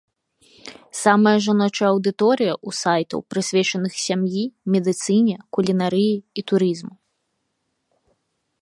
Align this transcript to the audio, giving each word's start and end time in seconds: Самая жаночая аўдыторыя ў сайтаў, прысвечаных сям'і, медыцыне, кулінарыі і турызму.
Самая 1.05 1.33
жаночая 1.47 1.87
аўдыторыя 1.95 2.53
ў 2.55 2.69
сайтаў, 2.83 3.19
прысвечаных 3.35 3.93
сям'і, 4.05 4.43
медыцыне, 4.77 5.37
кулінарыі 5.59 6.15
і 6.39 6.47
турызму. 6.53 6.95